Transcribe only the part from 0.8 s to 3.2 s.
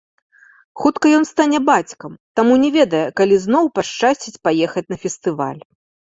Хутка ён стане бацькам, таму не ведае,